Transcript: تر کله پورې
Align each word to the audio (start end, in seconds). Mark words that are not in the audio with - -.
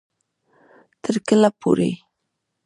تر 1.03 1.15
کله 1.27 1.49
پورې 1.59 1.91